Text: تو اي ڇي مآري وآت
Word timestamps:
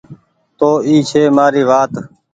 تو 0.57 0.69
اي 0.87 0.95
ڇي 1.09 1.23
مآري 1.35 1.63
وآت 1.69 1.91